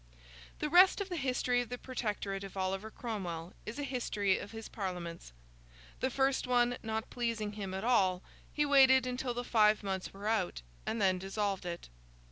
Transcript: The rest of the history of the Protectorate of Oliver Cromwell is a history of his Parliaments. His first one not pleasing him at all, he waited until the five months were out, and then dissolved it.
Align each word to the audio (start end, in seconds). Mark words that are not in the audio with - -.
The 0.57 0.67
rest 0.71 0.99
of 0.99 1.09
the 1.09 1.15
history 1.15 1.61
of 1.61 1.69
the 1.69 1.77
Protectorate 1.77 2.43
of 2.43 2.57
Oliver 2.57 2.89
Cromwell 2.89 3.53
is 3.67 3.77
a 3.77 3.83
history 3.83 4.39
of 4.39 4.49
his 4.49 4.67
Parliaments. 4.67 5.31
His 5.99 6.11
first 6.11 6.47
one 6.47 6.79
not 6.81 7.11
pleasing 7.11 7.51
him 7.53 7.71
at 7.75 7.83
all, 7.83 8.23
he 8.51 8.65
waited 8.65 9.05
until 9.05 9.35
the 9.35 9.43
five 9.43 9.83
months 9.83 10.11
were 10.11 10.27
out, 10.27 10.63
and 10.87 10.99
then 10.99 11.19
dissolved 11.19 11.67
it. 11.67 11.87